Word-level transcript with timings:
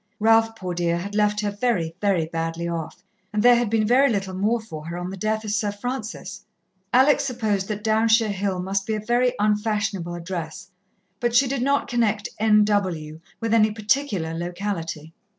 Ralph, 0.19 0.55
poor 0.55 0.73
dear, 0.73 0.97
had 0.97 1.13
left 1.13 1.41
her 1.41 1.51
very, 1.51 1.93
very 2.01 2.25
badly 2.25 2.67
off, 2.67 3.03
and 3.31 3.43
there 3.43 3.53
had 3.55 3.69
been 3.69 3.85
very 3.85 4.09
little 4.09 4.33
more 4.33 4.59
for 4.59 4.87
her 4.87 4.97
on 4.97 5.11
the 5.11 5.15
death 5.15 5.43
of 5.43 5.51
Sir 5.51 5.71
Francis. 5.71 6.43
Alex 6.91 7.23
supposed 7.23 7.67
that 7.67 7.83
Downshire 7.83 8.31
Hill 8.31 8.59
must 8.59 8.87
be 8.87 8.95
a 8.95 8.99
very 8.99 9.33
unfashionable 9.37 10.15
address, 10.15 10.71
but 11.19 11.35
she 11.35 11.45
did 11.47 11.61
not 11.61 11.87
connect 11.87 12.29
"N.W." 12.39 13.19
with 13.39 13.53
any 13.53 13.69
particular 13.69 14.33
locality. 14.33 15.13